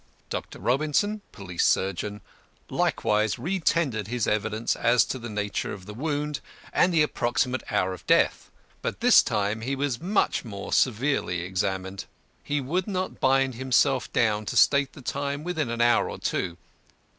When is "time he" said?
9.21-9.75